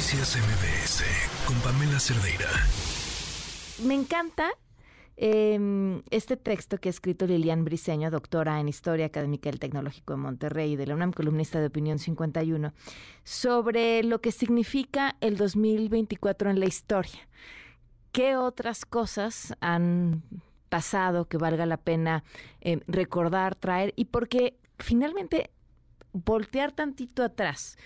Noticias 0.00 0.34
MBS 0.34 1.04
con 1.46 1.60
Pamela 1.60 2.00
Cerdeira. 2.00 2.48
Me 3.86 3.92
encanta 3.92 4.48
em, 5.18 6.00
este 6.10 6.38
texto 6.38 6.78
que 6.78 6.88
ha 6.88 6.90
escrito 6.90 7.26
Lilian 7.26 7.66
Briseño, 7.66 8.10
doctora 8.10 8.60
en 8.60 8.68
Historia 8.70 9.04
Académica 9.04 9.50
del 9.50 9.60
Tecnológico 9.60 10.14
de 10.14 10.20
Monterrey 10.20 10.72
y 10.72 10.76
de 10.76 10.86
la 10.86 10.94
UNAM, 10.94 11.12
columnista 11.12 11.60
de 11.60 11.66
Opinión 11.66 11.98
51, 11.98 12.72
sobre 13.24 14.02
lo 14.02 14.22
que 14.22 14.32
significa 14.32 15.16
el 15.20 15.36
2024 15.36 16.48
en 16.48 16.60
la 16.60 16.66
historia. 16.66 17.28
¿Qué 18.10 18.36
otras 18.36 18.86
cosas 18.86 19.54
han 19.60 20.22
pasado 20.70 21.28
que 21.28 21.36
valga 21.36 21.66
la 21.66 21.76
pena 21.76 22.24
em, 22.62 22.80
recordar, 22.86 23.54
traer? 23.54 23.92
Y 23.96 24.06
porque 24.06 24.56
finalmente 24.78 25.50
voltear 26.14 26.72
tantito 26.72 27.22
atrás 27.22 27.76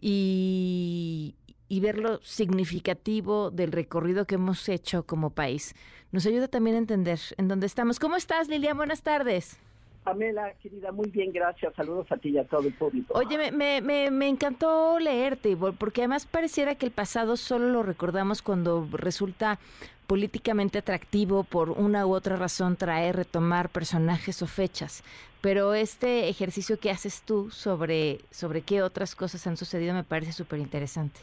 y, 0.00 1.36
y 1.70 1.78
ver 1.78 1.98
lo 1.98 2.18
significativo 2.22 3.52
del 3.52 3.70
recorrido 3.70 4.26
que 4.26 4.34
hemos 4.34 4.68
hecho 4.68 5.04
como 5.04 5.30
país. 5.30 5.76
Nos 6.10 6.26
ayuda 6.26 6.48
también 6.48 6.74
a 6.74 6.80
entender 6.80 7.20
en 7.38 7.46
dónde 7.46 7.66
estamos. 7.66 8.00
¿Cómo 8.00 8.16
estás, 8.16 8.48
Lilia? 8.48 8.74
Buenas 8.74 9.02
tardes. 9.02 9.56
Pamela, 10.02 10.52
querida, 10.60 10.90
muy 10.90 11.08
bien, 11.10 11.30
gracias. 11.32 11.72
Saludos 11.76 12.10
a 12.10 12.16
ti 12.16 12.30
y 12.30 12.38
a 12.38 12.44
todo 12.44 12.62
el 12.62 12.74
público. 12.74 13.16
Oye, 13.16 13.52
me, 13.52 13.80
me, 13.80 14.10
me, 14.10 14.28
encantó 14.28 14.98
leerte, 14.98 15.56
porque 15.56 16.00
además 16.00 16.26
pareciera 16.26 16.74
que 16.74 16.86
el 16.86 16.92
pasado 16.92 17.36
solo 17.36 17.68
lo 17.68 17.84
recordamos 17.84 18.42
cuando 18.42 18.88
resulta 18.90 19.60
políticamente 20.08 20.78
atractivo 20.78 21.44
por 21.44 21.70
una 21.70 22.04
u 22.04 22.14
otra 22.14 22.34
razón 22.34 22.74
traer, 22.74 23.14
retomar 23.14 23.68
personajes 23.68 24.42
o 24.42 24.48
fechas. 24.48 25.04
Pero 25.40 25.74
este 25.74 26.28
ejercicio 26.28 26.80
que 26.80 26.90
haces 26.90 27.22
tú 27.22 27.48
sobre, 27.52 28.18
sobre 28.32 28.62
qué 28.62 28.82
otras 28.82 29.14
cosas 29.14 29.46
han 29.46 29.56
sucedido 29.56 29.94
me 29.94 30.02
parece 30.02 30.32
súper 30.32 30.58
interesante. 30.58 31.20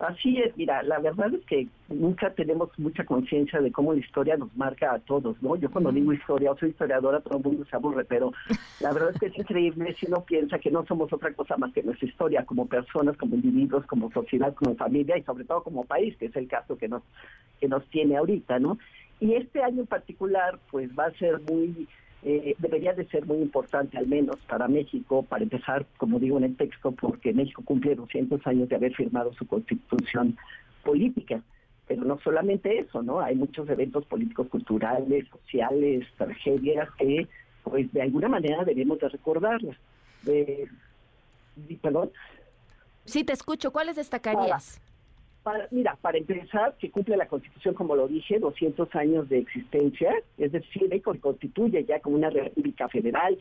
Así 0.00 0.38
es, 0.38 0.56
mira, 0.56 0.82
la 0.82 0.98
verdad 0.98 1.34
es 1.34 1.44
que 1.44 1.68
nunca 1.90 2.30
tenemos 2.30 2.70
mucha 2.78 3.04
conciencia 3.04 3.60
de 3.60 3.70
cómo 3.70 3.92
la 3.92 4.00
historia 4.00 4.34
nos 4.38 4.54
marca 4.56 4.94
a 4.94 4.98
todos, 4.98 5.36
¿no? 5.42 5.56
Yo 5.56 5.70
cuando 5.70 5.92
digo 5.92 6.14
historia, 6.14 6.52
o 6.52 6.56
soy 6.56 6.70
historiadora, 6.70 7.20
todo 7.20 7.36
el 7.36 7.44
mundo 7.44 7.66
se 7.68 7.76
aburre, 7.76 8.06
pero 8.06 8.32
la 8.80 8.94
verdad 8.94 9.10
es 9.12 9.20
que 9.20 9.26
es 9.26 9.36
increíble 9.36 9.94
si 10.00 10.06
uno 10.06 10.24
piensa 10.24 10.58
que 10.58 10.70
no 10.70 10.86
somos 10.86 11.12
otra 11.12 11.34
cosa 11.34 11.58
más 11.58 11.70
que 11.74 11.82
nuestra 11.82 12.08
historia 12.08 12.46
como 12.46 12.64
personas, 12.64 13.14
como 13.18 13.34
individuos, 13.34 13.84
como 13.84 14.10
sociedad, 14.10 14.54
como 14.54 14.74
familia 14.74 15.18
y 15.18 15.22
sobre 15.22 15.44
todo 15.44 15.62
como 15.62 15.84
país, 15.84 16.16
que 16.16 16.26
es 16.26 16.36
el 16.36 16.48
caso 16.48 16.78
que 16.78 16.88
nos, 16.88 17.02
que 17.60 17.68
nos 17.68 17.84
tiene 17.90 18.16
ahorita, 18.16 18.58
¿no? 18.58 18.78
Y 19.20 19.34
este 19.34 19.62
año 19.62 19.82
en 19.82 19.86
particular, 19.86 20.58
pues 20.70 20.88
va 20.98 21.08
a 21.08 21.18
ser 21.18 21.42
muy 21.42 21.86
eh, 22.22 22.54
debería 22.58 22.92
de 22.92 23.06
ser 23.06 23.24
muy 23.24 23.38
importante, 23.38 23.96
al 23.96 24.06
menos 24.06 24.36
para 24.48 24.68
México, 24.68 25.22
para 25.22 25.42
empezar, 25.42 25.86
como 25.96 26.18
digo 26.18 26.36
en 26.36 26.44
el 26.44 26.56
texto, 26.56 26.92
porque 26.92 27.32
México 27.32 27.62
cumple 27.64 27.94
200 27.94 28.46
años 28.46 28.68
de 28.68 28.76
haber 28.76 28.94
firmado 28.94 29.32
su 29.34 29.46
constitución 29.46 30.36
política. 30.84 31.42
Pero 31.88 32.04
no 32.04 32.18
solamente 32.20 32.78
eso, 32.78 33.02
¿no? 33.02 33.20
Hay 33.20 33.34
muchos 33.34 33.68
eventos 33.68 34.04
políticos, 34.06 34.48
culturales, 34.48 35.26
sociales, 35.28 36.06
tragedias 36.16 36.88
que, 36.98 37.26
pues, 37.64 37.92
de 37.92 38.02
alguna 38.02 38.28
manera 38.28 38.64
debemos 38.64 39.00
de 39.00 39.08
recordarlas. 39.08 39.76
¿Perdón? 41.82 42.10
Sí, 43.06 43.24
te 43.24 43.32
escucho. 43.32 43.72
¿Cuáles 43.72 43.96
destacarías? 43.96 44.80
Mira, 45.70 45.96
para 46.00 46.18
empezar, 46.18 46.74
que 46.78 46.90
cumple 46.90 47.16
la 47.16 47.26
Constitución, 47.26 47.74
como 47.74 47.96
lo 47.96 48.08
dije, 48.08 48.38
200 48.38 48.94
años 48.94 49.28
de 49.28 49.38
existencia, 49.38 50.14
es 50.38 50.52
decir, 50.52 50.88
México 50.88 51.14
constituye 51.20 51.84
ya 51.84 52.00
como 52.00 52.16
una 52.16 52.30
república 52.30 52.88
federal, 52.88 53.38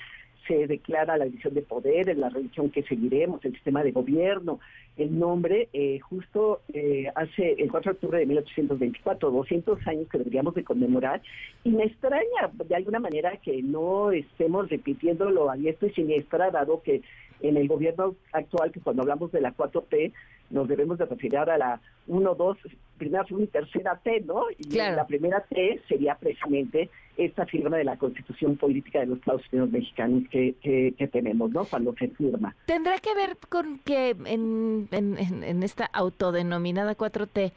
se 0.48 0.66
declara 0.66 1.18
la 1.18 1.26
división 1.26 1.54
de 1.54 1.62
poderes, 1.62 2.18
la 2.18 2.30
religión 2.30 2.72
que 2.72 2.82
seguiremos, 2.84 3.44
el 3.46 3.54
sistema 3.54 3.84
de 3.84 3.92
gobierno, 3.92 4.60
el 4.98 5.18
nombre, 5.18 5.70
eh, 5.74 6.00
justo 6.00 6.62
eh, 6.74 7.06
hace 7.16 7.54
el 7.54 7.70
4 7.70 7.92
de 7.92 7.96
octubre 7.96 8.20
de 8.20 8.26
1824, 8.26 9.32
200 9.32 9.88
años 9.88 10.08
que 10.10 10.18
deberíamos 10.18 10.56
de 10.56 10.64
conmemorar, 10.64 11.22
y 11.64 11.70
me 11.70 11.84
extraña 11.84 12.50
de 12.54 12.76
alguna 12.76 13.00
manera 13.00 13.38
que 13.38 13.62
no 13.62 14.12
estemos 14.12 14.70
repitiéndolo 14.70 15.50
a 15.52 15.56
diestra 15.56 15.88
y 15.90 15.94
siniestra, 15.94 16.50
dado 16.50 16.82
que 16.82 17.02
en 17.42 17.58
el 17.58 17.68
gobierno 17.68 18.16
actual, 18.32 18.72
que 18.72 18.82
cuando 18.82 19.04
hablamos 19.04 19.32
de 19.32 19.42
la 19.42 19.56
4T, 19.56 20.14
nos 20.50 20.68
debemos 20.68 20.98
de 20.98 21.06
referir 21.06 21.38
a 21.38 21.58
la 21.58 21.80
1, 22.08 22.36
2, 22.36 22.58
primera, 22.98 23.24
segunda 23.26 23.46
y 23.46 23.48
tercera 23.48 24.00
T, 24.04 24.22
¿no? 24.22 24.46
Y 24.58 24.76
la 24.76 25.06
primera 25.06 25.42
T 25.42 25.82
sería 25.88 26.16
precisamente 26.16 26.90
esta 27.18 27.46
firma 27.46 27.78
de 27.78 27.84
la 27.84 27.98
Constitución 27.98 28.56
Política 28.58 29.00
de 29.00 29.08
los 29.08 29.20
Estados 29.20 29.42
Unidos 29.52 29.72
Mexicanos 29.72 30.24
que, 30.32 30.56
que, 30.62 31.08
tenemos, 31.08 31.52
¿no? 31.52 31.66
Cuando 31.66 31.94
se 31.96 32.08
firma. 32.10 32.56
¿Tendrá 32.66 32.98
que 33.00 33.14
ver 33.14 33.38
con 33.50 33.80
que 33.80 34.16
en, 34.26 34.88
en, 34.92 35.64
esta 35.64 35.86
autodenominada 35.86 36.96
4T 36.96 37.52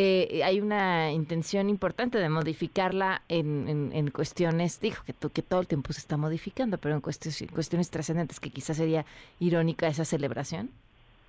eh, 0.00 0.44
hay 0.44 0.60
una 0.60 1.10
intención 1.10 1.68
importante 1.68 2.18
de 2.18 2.28
modificarla 2.28 3.22
en, 3.28 3.90
en, 3.92 4.10
cuestiones, 4.10 4.80
dijo 4.80 5.02
que, 5.04 5.12
que 5.12 5.42
todo 5.42 5.60
el 5.60 5.66
tiempo 5.66 5.92
se 5.92 5.98
está 5.98 6.16
modificando, 6.16 6.78
pero 6.78 6.94
en 6.94 7.00
cuestiones, 7.00 7.44
cuestiones 7.52 7.90
trascendentes, 7.90 8.38
que 8.38 8.50
quizás 8.50 8.76
sería 8.76 9.04
irónica 9.40 9.88
esa 9.88 10.04
celebración? 10.04 10.70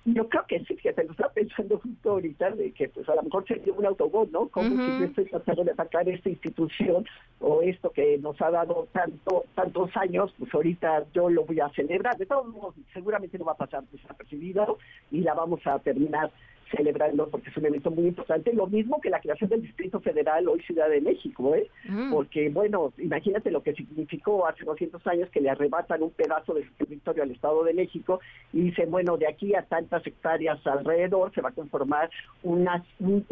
Yo 0.04 0.28
creo 0.28 0.44
que 0.46 0.60
sí, 0.60 0.76
fíjate, 0.76 1.04
lo 1.04 1.10
estaba 1.10 1.32
pensando 1.32 1.78
justo 1.78 2.10
ahorita 2.10 2.50
de 2.52 2.70
que 2.70 2.88
pues 2.88 3.06
a 3.08 3.16
lo 3.16 3.22
mejor 3.22 3.44
sería 3.46 3.72
un 3.72 3.84
autogol, 3.84 4.28
¿no? 4.30 4.48
Como 4.48 4.70
si 4.70 4.98
yo 4.98 5.04
estoy 5.04 5.24
tratando 5.26 5.64
de 5.64 5.72
atacar 5.72 6.08
esta 6.08 6.30
institución 6.30 7.04
o 7.40 7.60
esto 7.60 7.90
que 7.90 8.18
nos 8.18 8.40
ha 8.40 8.50
dado 8.50 8.86
tanto 8.92 9.44
tantos 9.54 9.90
años, 9.96 10.32
pues 10.38 10.54
ahorita 10.54 11.04
yo 11.12 11.28
lo 11.28 11.44
voy 11.44 11.60
a 11.60 11.68
celebrar. 11.70 12.16
De 12.16 12.24
todos 12.24 12.46
modos, 12.46 12.76
seguramente 12.94 13.36
no 13.36 13.44
va 13.44 13.52
a 13.52 13.56
pasar 13.56 13.84
desapercibido 13.92 14.78
y 15.10 15.20
la 15.20 15.34
vamos 15.34 15.60
a 15.66 15.78
terminar 15.80 16.30
celebrando 16.70 17.28
porque 17.28 17.50
es 17.50 17.56
un 17.56 17.66
evento 17.66 17.90
muy 17.90 18.06
importante, 18.06 18.52
lo 18.52 18.66
mismo 18.66 19.00
que 19.00 19.10
la 19.10 19.20
creación 19.20 19.50
del 19.50 19.62
Distrito 19.62 20.00
Federal 20.00 20.48
hoy 20.48 20.60
Ciudad 20.62 20.88
de 20.88 21.00
México, 21.00 21.54
¿eh? 21.54 21.68
Mm. 21.88 22.12
porque 22.12 22.48
bueno, 22.48 22.92
imagínate 22.98 23.50
lo 23.50 23.62
que 23.62 23.74
significó 23.74 24.46
hace 24.46 24.64
200 24.64 25.04
años 25.06 25.28
que 25.30 25.40
le 25.40 25.50
arrebatan 25.50 26.02
un 26.02 26.10
pedazo 26.10 26.54
de 26.54 26.64
su 26.64 26.72
territorio 26.74 27.22
al 27.22 27.30
Estado 27.30 27.64
de 27.64 27.74
México 27.74 28.20
y 28.52 28.60
dicen, 28.60 28.90
bueno, 28.90 29.16
de 29.16 29.28
aquí 29.28 29.54
a 29.54 29.62
tantas 29.62 30.06
hectáreas 30.06 30.64
alrededor 30.66 31.32
se 31.34 31.40
va 31.40 31.50
a 31.50 31.52
conformar 31.52 32.10
una, 32.42 32.84
un, 32.98 33.24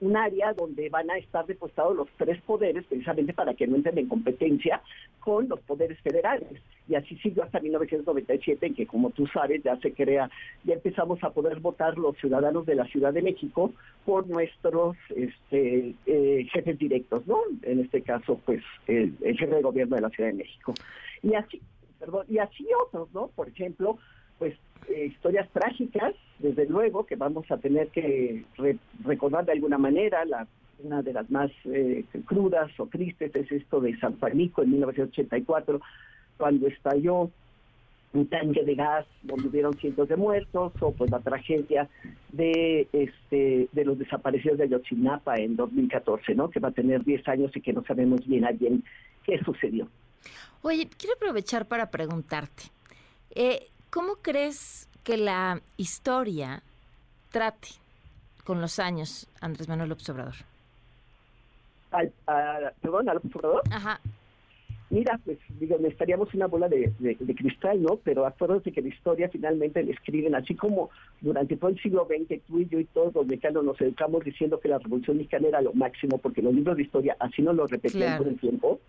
un, 0.00 0.16
área 0.16 0.54
donde 0.54 0.88
van 0.88 1.10
a 1.10 1.18
estar 1.18 1.44
depositados 1.44 1.94
los 1.94 2.08
tres 2.16 2.40
poderes 2.42 2.84
precisamente 2.84 3.34
para 3.34 3.52
que 3.54 3.66
no 3.66 3.76
entren 3.76 3.98
en 3.98 4.08
competencia 4.08 4.80
con 5.20 5.48
los 5.48 5.60
poderes 5.60 5.98
federales. 6.00 6.60
Y 6.88 6.94
así 6.94 7.16
siguió 7.16 7.42
hasta 7.42 7.60
1997, 7.60 8.64
en 8.64 8.74
que 8.74 8.86
como 8.86 9.10
tú 9.10 9.26
sabes 9.26 9.62
ya 9.62 9.76
se 9.78 9.92
crea, 9.92 10.30
ya 10.64 10.74
empezamos 10.74 11.22
a 11.22 11.30
poder 11.30 11.58
votar 11.60 11.98
los 11.98 12.16
ciudadanos 12.16 12.35
ciudadanos 12.36 12.66
de 12.66 12.74
la 12.74 12.84
Ciudad 12.86 13.12
de 13.12 13.22
México 13.22 13.72
por 14.04 14.26
nuestros 14.28 14.96
este, 15.14 15.94
eh, 16.06 16.46
jefes 16.52 16.78
directos, 16.78 17.26
¿no? 17.26 17.38
En 17.62 17.80
este 17.80 18.02
caso, 18.02 18.38
pues, 18.44 18.62
el, 18.86 19.16
jefe 19.20 19.46
de 19.46 19.62
gobierno 19.62 19.96
de 19.96 20.02
la 20.02 20.10
Ciudad 20.10 20.30
de 20.30 20.36
México. 20.36 20.74
Y 21.22 21.34
así, 21.34 21.60
perdón, 21.98 22.26
y 22.28 22.38
así 22.38 22.66
otros, 22.86 23.08
¿no? 23.14 23.28
Por 23.28 23.48
ejemplo, 23.48 23.98
pues, 24.38 24.54
eh, 24.88 25.06
historias 25.06 25.48
trágicas, 25.50 26.14
desde 26.38 26.66
luego, 26.66 27.06
que 27.06 27.16
vamos 27.16 27.50
a 27.50 27.56
tener 27.56 27.88
que 27.88 28.44
recordar 29.04 29.46
de 29.46 29.52
alguna 29.52 29.78
manera, 29.78 30.24
la 30.24 30.46
una 30.78 31.00
de 31.00 31.14
las 31.14 31.30
más 31.30 31.50
eh, 31.64 32.04
crudas 32.26 32.70
o 32.78 32.86
tristes 32.86 33.34
es 33.34 33.50
esto 33.50 33.80
de 33.80 33.98
San 33.98 34.18
Juanico 34.18 34.62
en 34.62 34.72
1984, 34.72 35.80
cuando 36.36 36.66
estalló 36.66 37.30
un 38.16 38.26
tanque 38.28 38.64
de 38.64 38.74
gas 38.74 39.06
donde 39.22 39.48
hubieron 39.48 39.74
cientos 39.74 40.08
de 40.08 40.16
muertos, 40.16 40.72
o 40.80 40.92
pues 40.92 41.10
la 41.10 41.20
tragedia 41.20 41.88
de 42.32 42.88
este 42.92 43.68
de 43.72 43.84
los 43.84 43.98
desaparecidos 43.98 44.58
de 44.58 44.64
Ayotzinapa 44.64 45.36
en 45.36 45.56
2014, 45.56 46.34
¿no? 46.34 46.50
Que 46.50 46.60
va 46.60 46.68
a 46.68 46.72
tener 46.72 47.04
10 47.04 47.28
años 47.28 47.50
y 47.54 47.60
que 47.60 47.72
no 47.72 47.84
sabemos 47.84 48.26
bien 48.26 48.44
a 48.44 48.52
bien 48.52 48.84
qué 49.24 49.38
sucedió. 49.44 49.88
Oye, 50.62 50.88
quiero 50.96 51.16
aprovechar 51.16 51.66
para 51.66 51.90
preguntarte, 51.90 52.64
eh, 53.34 53.68
¿cómo 53.90 54.16
crees 54.16 54.88
que 55.04 55.16
la 55.16 55.60
historia 55.76 56.62
trate 57.30 57.68
con 58.44 58.60
los 58.60 58.78
años 58.78 59.28
Andrés 59.40 59.68
Manuel 59.68 59.92
Observador? 59.92 60.34
Al, 61.90 62.12
perdón, 62.80 63.08
al 63.08 63.18
Observador. 63.18 63.62
Ajá 63.70 64.00
mira, 64.90 65.18
pues 65.24 65.38
digo, 65.58 65.76
necesitaríamos 65.78 66.32
una 66.34 66.46
bola 66.46 66.68
de, 66.68 66.92
cristal, 67.36 67.82
¿no? 67.82 67.96
Pero 68.04 68.26
acuérdate 68.26 68.72
que 68.72 68.82
la 68.82 68.88
historia 68.88 69.28
finalmente 69.28 69.82
la 69.82 69.92
escriben, 69.92 70.34
así 70.34 70.54
como 70.54 70.90
durante 71.20 71.56
todo 71.56 71.70
el 71.70 71.80
siglo 71.80 72.06
XX 72.06 72.40
tú 72.46 72.60
y 72.60 72.68
yo 72.68 72.78
y 72.78 72.84
todos 72.84 73.14
los 73.14 73.26
mexicanos 73.26 73.64
nos 73.64 73.80
educamos 73.80 74.24
diciendo 74.24 74.60
que 74.60 74.68
la 74.68 74.78
Revolución 74.78 75.16
Mexicana 75.16 75.48
era 75.48 75.60
lo 75.60 75.72
máximo, 75.72 76.18
porque 76.18 76.42
los 76.42 76.54
libros 76.54 76.76
de 76.76 76.82
historia 76.82 77.16
así 77.18 77.42
no 77.42 77.52
lo 77.52 77.66
repetían 77.66 78.18
por 78.18 78.28
el 78.28 78.38
tiempo. 78.38 78.80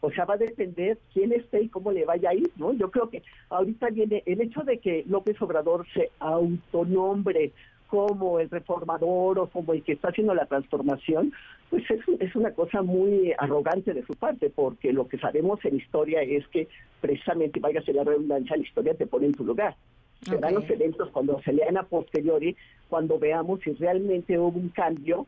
O 0.00 0.10
sea, 0.10 0.26
va 0.26 0.34
a 0.34 0.38
depender 0.38 0.98
quién 1.12 1.32
esté 1.32 1.62
y 1.62 1.68
cómo 1.68 1.90
le 1.90 2.04
vaya 2.04 2.30
a 2.30 2.34
ir, 2.34 2.50
¿no? 2.56 2.72
Yo 2.74 2.90
creo 2.90 3.08
que 3.08 3.22
ahorita 3.48 3.88
viene 3.90 4.22
el 4.26 4.40
hecho 4.40 4.60
de 4.62 4.78
que 4.78 5.04
López 5.08 5.40
Obrador 5.40 5.86
se 5.94 6.10
autonombre 6.18 7.52
como 7.88 8.40
el 8.40 8.50
reformador 8.50 9.38
o 9.38 9.46
como 9.46 9.72
el 9.72 9.82
que 9.82 9.92
está 9.92 10.08
haciendo 10.08 10.34
la 10.34 10.46
transformación, 10.46 11.32
pues 11.70 11.84
es, 11.90 12.36
una 12.36 12.52
cosa 12.52 12.82
muy 12.82 13.32
arrogante 13.38 13.94
de 13.94 14.04
su 14.04 14.14
parte, 14.14 14.50
porque 14.50 14.92
lo 14.92 15.08
que 15.08 15.18
sabemos 15.18 15.64
en 15.64 15.76
historia 15.76 16.22
es 16.22 16.46
que 16.48 16.68
precisamente, 17.00 17.60
váyase 17.60 17.92
la 17.92 18.04
redundancia, 18.04 18.56
la 18.56 18.62
historia 18.62 18.94
te 18.94 19.06
pone 19.06 19.26
en 19.26 19.34
tu 19.34 19.44
lugar. 19.44 19.76
Serán 20.22 20.54
los 20.54 20.68
eventos 20.70 21.10
cuando 21.10 21.40
se 21.42 21.52
lean 21.52 21.76
a 21.76 21.84
posteriori, 21.84 22.56
cuando 22.88 23.18
veamos 23.18 23.60
si 23.60 23.72
realmente 23.72 24.38
hubo 24.38 24.58
un 24.58 24.70
cambio 24.70 25.26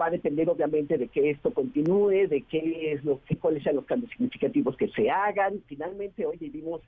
va 0.00 0.06
a 0.06 0.10
depender 0.10 0.48
obviamente 0.48 0.98
de 0.98 1.08
que 1.08 1.30
esto 1.30 1.52
continúe, 1.52 2.26
de 2.28 2.42
qué 2.48 2.92
es 2.92 3.04
lo 3.04 3.20
que 3.26 3.36
cuáles 3.36 3.62
sean 3.62 3.76
los 3.76 3.84
cambios 3.84 4.10
significativos 4.10 4.76
que 4.76 4.88
se 4.88 5.10
hagan. 5.10 5.62
Finalmente 5.66 6.26
hoy 6.26 6.36
vivimos 6.36 6.80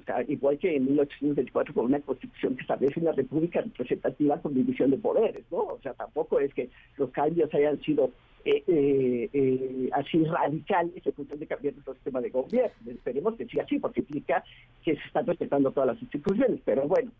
o 0.00 0.04
sea, 0.04 0.22
igual 0.26 0.58
que 0.58 0.76
en 0.76 0.86
1824 0.86 1.74
con 1.74 1.84
una 1.86 2.00
constitución 2.00 2.56
que 2.56 2.62
establece 2.62 3.00
una 3.00 3.12
república 3.12 3.60
representativa 3.60 4.40
con 4.40 4.54
división 4.54 4.90
de 4.90 4.98
poderes, 4.98 5.44
¿no? 5.50 5.58
O 5.58 5.78
sea, 5.82 5.94
tampoco 5.94 6.40
es 6.40 6.52
que 6.54 6.70
los 6.96 7.10
cambios 7.10 7.52
hayan 7.54 7.80
sido 7.82 8.10
eh, 8.44 8.64
eh, 8.66 9.30
eh, 9.32 9.90
así 9.92 10.24
radicales 10.24 11.06
en 11.06 11.12
función 11.12 11.38
de 11.38 11.46
cambiar 11.46 11.74
nuestro 11.74 11.94
sistema 11.94 12.20
de 12.20 12.30
gobierno. 12.30 12.90
Esperemos 12.90 13.36
que 13.36 13.46
sea 13.46 13.62
así, 13.62 13.78
porque 13.78 14.00
implica 14.00 14.42
que 14.84 14.96
se 14.96 15.02
están 15.06 15.26
respetando 15.26 15.70
todas 15.70 15.88
las 15.88 16.02
instituciones, 16.02 16.60
pero 16.64 16.88
bueno, 16.88 17.12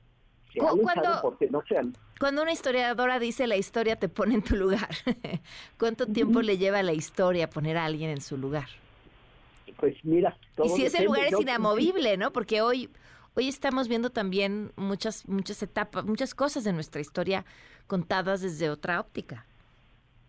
cuando, 0.58 1.36
no 1.50 1.62
sean. 1.68 1.94
Cuando 2.18 2.42
una 2.42 2.52
historiadora 2.52 3.18
dice 3.18 3.46
la 3.46 3.56
historia 3.56 3.96
te 3.96 4.08
pone 4.08 4.34
en 4.34 4.42
tu 4.42 4.56
lugar, 4.56 4.88
¿cuánto 5.78 6.06
tiempo 6.06 6.42
le 6.42 6.58
lleva 6.58 6.80
a 6.80 6.82
la 6.82 6.92
historia 6.92 7.48
poner 7.48 7.76
a 7.76 7.84
alguien 7.84 8.10
en 8.10 8.20
su 8.20 8.36
lugar? 8.36 8.66
Pues 9.82 9.96
mira, 10.04 10.38
y 10.62 10.68
si 10.68 10.84
ese 10.84 11.02
lugar 11.02 11.26
es 11.26 11.40
inamovible, 11.40 12.16
¿no? 12.16 12.32
Porque 12.32 12.62
hoy 12.62 12.88
hoy 13.34 13.48
estamos 13.48 13.88
viendo 13.88 14.10
también 14.10 14.70
muchas 14.76 15.26
muchas 15.26 15.60
etapas, 15.60 16.04
muchas 16.04 16.36
cosas 16.36 16.62
de 16.62 16.72
nuestra 16.72 17.00
historia 17.00 17.44
contadas 17.88 18.42
desde 18.42 18.70
otra 18.70 19.00
óptica. 19.00 19.44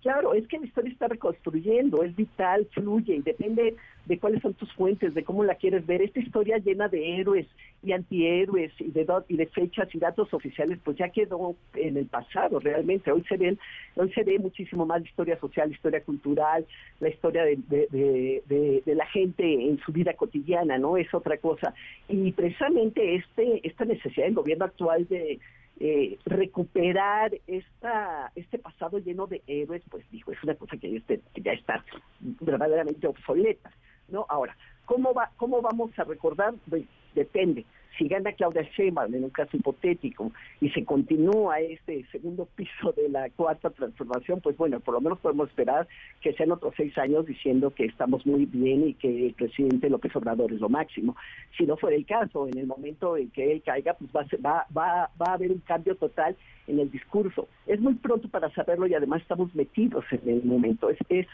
Claro, 0.04 0.34
es 0.34 0.46
que 0.50 0.60
la 0.60 0.66
historia 0.66 0.92
está 0.92 1.08
reconstruyendo, 1.08 2.04
es 2.04 2.14
vital, 2.14 2.68
fluye 2.74 3.16
y 3.16 3.22
depende 3.22 3.78
de 4.06 4.20
cuáles 4.20 4.42
son 4.42 4.54
tus 4.54 4.70
fuentes, 4.74 5.14
de 5.14 5.24
cómo 5.24 5.46
la 5.46 5.56
quieres 5.56 5.86
ver. 5.86 6.02
Esta 6.02 6.20
historia 6.20 6.58
llena 6.58 6.90
de 6.90 7.22
héroes 7.22 7.48
y 7.82 7.94
antihéroes 7.94 8.74
y 8.82 8.92
de, 8.92 9.48
fechas 9.54 9.88
y 9.96 10.00
datos 10.00 10.34
oficiales, 10.34 10.78
pues 10.84 10.98
ya 10.98 11.08
quedó 11.08 11.56
en 11.76 11.96
el 11.96 12.08
pasado 12.08 12.60
realmente. 12.60 13.14
Hoy 13.14 13.24
se 13.30 13.38
ve, 13.38 13.58
hoy 13.96 14.12
se 14.12 14.24
ve 14.26 14.40
muchísimo 14.40 14.86
más 14.86 15.02
historia 15.06 15.40
social, 15.40 15.72
historia 15.72 16.04
cultural, 16.04 16.66
la 17.00 17.08
historia 17.08 17.46
de, 17.46 17.56
de, 17.66 18.96
la 18.96 19.06
gente 19.06 19.46
en 19.46 19.80
su 19.86 19.94
vida 19.94 20.14
cotidiana, 20.16 20.78
¿no? 20.78 20.98
Es 20.98 21.14
otra 21.14 21.38
cosa. 21.38 21.74
Y 22.10 22.34
precisamente 22.34 23.16
este 23.16 23.66
esta 23.66 23.86
necesidad 23.86 24.26
del 24.26 24.36
gobierno 24.36 24.66
actual 24.66 25.08
de 25.08 25.40
eh, 25.80 26.18
recuperar 26.26 27.34
esta 27.48 28.32
este 28.36 28.60
pasado 28.60 29.00
lleno 29.00 29.28
de 29.28 29.42
héroes, 29.48 29.84
pues 29.90 30.10
dijo, 30.12 30.32
es 30.32 30.44
una 30.44 30.56
cosa 30.56 30.78
que, 30.78 31.02
ya 31.36 31.52
está 31.52 31.84
verdaderamente 32.22 33.08
obsoleta, 33.08 33.72
¿no? 34.08 34.26
Ahora, 34.30 34.56
¿cómo 34.86 35.14
va 35.14 35.32
cómo 35.38 35.62
vamos 35.62 35.98
a 35.98 36.04
recordar? 36.04 36.54
Pues, 36.70 36.86
depende 37.16 37.66
si 37.98 38.08
gana 38.08 38.34
Claudia 38.34 38.64
Sheinbaum 38.76 39.14
en 39.14 39.26
un 39.26 39.30
caso 39.30 39.56
hipotético 39.56 40.32
y 40.62 40.70
se 40.70 40.84
continúa 40.84 41.60
este 41.60 42.06
segundo 42.12 42.48
piso 42.56 42.92
de 42.96 43.10
la 43.10 43.30
cuarta 43.30 43.70
transformación, 43.70 44.42
pues 44.42 44.58
bueno, 44.58 44.80
por 44.80 44.96
lo 44.96 45.02
menos 45.02 45.20
podemos 45.20 45.50
esperar 45.50 45.88
que 46.22 46.34
sean 46.34 46.52
otros 46.52 46.74
seis 46.76 46.98
años 46.98 47.26
diciendo 47.26 47.72
que 47.72 47.86
estamos 47.86 48.26
muy 48.26 48.46
bien 48.46 48.88
y 48.88 48.94
que 48.94 49.28
el 49.28 49.34
presidente 49.34 49.90
López 49.90 50.16
Obrador 50.16 50.52
es 50.52 50.60
lo 50.60 50.70
máximo. 50.70 51.16
Si 51.58 51.66
no 51.66 51.78
fuera 51.78 51.96
el 51.96 52.06
caso, 52.06 52.48
en 52.48 52.58
el 52.58 52.68
momento 52.68 53.18
en 53.18 53.30
que 53.30 53.52
él 53.52 53.62
caiga, 53.64 53.94
pues 53.94 54.12
va, 54.44 54.66
a 54.76 55.34
haber 55.34 55.52
un 55.52 55.60
cambio 55.60 55.96
total 55.96 56.36
en 56.68 56.80
el 56.80 56.90
discurso. 56.90 57.48
Es 57.68 57.80
muy 57.80 57.96
pronto 57.96 58.28
para 58.30 58.50
saberlo 58.52 58.88
y 58.88 58.94
además 58.94 59.22
estamos 59.22 59.54
metidos 59.54 60.06
en 60.12 60.30
el 60.30 60.44
momento. 60.44 60.90
Es, 60.90 61.28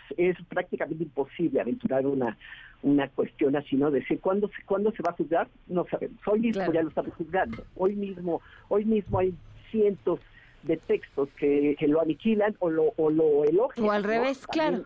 prácticamente 0.49 1.03
imposible 1.03 1.61
aventurar 1.61 2.05
una, 2.05 2.37
una 2.81 3.07
cuestión 3.09 3.55
así, 3.55 3.75
¿no? 3.75 3.91
Decir, 3.91 4.19
¿cuándo, 4.19 4.49
¿cuándo 4.65 4.91
se 4.91 5.03
va 5.03 5.11
a 5.11 5.15
juzgar? 5.15 5.47
No 5.67 5.85
sabemos. 5.89 6.19
Hoy 6.25 6.48
mismo 6.57 6.73
ya 6.73 6.81
lo 6.81 6.89
estamos 6.89 7.13
juzgando. 7.15 7.63
Hoy 7.75 7.95
mismo, 7.95 8.41
hoy 8.67 8.85
mismo 8.85 9.19
hay 9.19 9.33
cientos 9.71 10.19
de 10.63 10.77
textos 10.77 11.29
que, 11.37 11.75
que 11.79 11.87
lo 11.87 12.01
aniquilan 12.01 12.55
o 12.59 12.69
lo, 12.69 12.93
o 12.97 13.09
lo 13.09 13.43
elogian. 13.45 13.85
O 13.85 13.91
al 13.91 14.03
revés, 14.03 14.45
claro. 14.47 14.85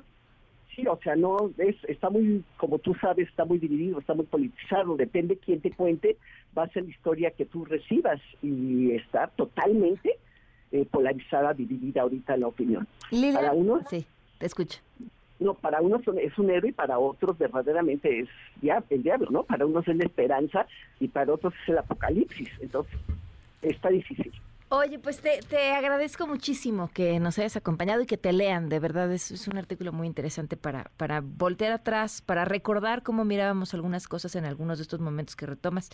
Sí, 0.75 0.87
o 0.87 0.99
sea, 1.03 1.15
no, 1.15 1.51
es, 1.57 1.75
está 1.87 2.09
muy, 2.09 2.43
como 2.57 2.79
tú 2.79 2.95
sabes, 2.95 3.27
está 3.29 3.45
muy 3.45 3.59
dividido, 3.59 3.99
está 3.99 4.15
muy 4.15 4.25
politizado, 4.25 4.95
depende 4.95 5.37
quién 5.37 5.61
te 5.61 5.71
cuente, 5.71 6.17
va 6.57 6.63
a 6.63 6.69
ser 6.69 6.83
la 6.83 6.89
historia 6.89 7.31
que 7.31 7.45
tú 7.45 7.63
recibas 7.63 8.19
y 8.41 8.91
está 8.91 9.27
totalmente 9.27 10.17
eh, 10.71 10.85
polarizada, 10.89 11.53
dividida 11.53 12.01
ahorita 12.01 12.37
la 12.37 12.47
opinión. 12.47 12.87
Para 13.33 13.53
uno, 13.53 13.81
sí, 13.87 14.05
te 14.39 14.47
escucho 14.47 14.79
no, 15.43 15.53
para 15.53 15.81
unos 15.81 16.01
es 16.21 16.37
un 16.37 16.49
héroe 16.49 16.69
y 16.69 16.73
para 16.73 16.99
otros 16.99 17.37
verdaderamente 17.37 18.21
es 18.21 18.29
ya 18.61 18.83
el 18.89 19.03
diablo, 19.03 19.27
¿no? 19.29 19.43
Para 19.43 19.65
unos 19.65 19.87
es 19.87 19.95
la 19.95 20.05
esperanza 20.05 20.65
y 20.99 21.07
para 21.07 21.33
otros 21.33 21.53
es 21.63 21.69
el 21.69 21.77
apocalipsis. 21.77 22.49
Entonces, 22.61 22.97
está 23.61 23.89
difícil. 23.89 24.31
Oye, 24.75 24.97
pues 24.97 25.21
te, 25.21 25.39
te 25.47 25.71
agradezco 25.73 26.25
muchísimo 26.25 26.89
que 26.91 27.19
nos 27.19 27.37
hayas 27.37 27.55
acompañado 27.55 28.01
y 28.01 28.07
que 28.07 28.17
te 28.17 28.33
lean. 28.33 28.69
De 28.69 28.79
verdad, 28.79 29.11
es, 29.11 29.47
un 29.47 29.57
artículo 29.57 29.91
muy 29.91 30.07
interesante 30.07 30.57
para, 30.57 30.89
para 30.97 31.21
voltear 31.21 31.71
atrás, 31.71 32.23
para 32.23 32.43
recordar 32.43 33.03
cómo 33.03 33.23
mirábamos 33.23 33.75
algunas 33.75 34.07
cosas 34.07 34.35
en 34.35 34.45
algunos 34.45 34.79
de 34.79 34.81
estos 34.81 34.99
momentos 34.99 35.35
que 35.35 35.45
retomas 35.45 35.91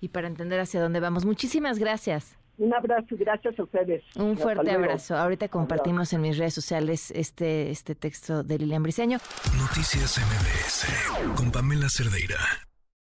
y 0.00 0.10
para 0.10 0.28
entender 0.28 0.60
hacia 0.60 0.80
dónde 0.80 1.00
vamos. 1.00 1.24
Muchísimas 1.24 1.80
gracias. 1.80 2.38
Un 2.60 2.74
abrazo 2.74 3.14
y 3.14 3.16
gracias 3.16 3.58
a 3.58 3.62
ustedes. 3.62 4.04
Un 4.16 4.36
fuerte 4.36 4.70
abrazo. 4.70 5.16
Ahorita 5.16 5.48
compartimos 5.48 6.12
en 6.12 6.20
mis 6.20 6.36
redes 6.36 6.52
sociales 6.52 7.10
este, 7.10 7.70
este 7.70 7.94
texto 7.94 8.42
de 8.42 8.58
Lilian 8.58 8.82
Briseño. 8.82 9.16
Noticias 9.58 10.18
MBS 10.18 11.36
con 11.36 11.50
Pamela 11.50 11.88
Cerdeira. 11.88 12.36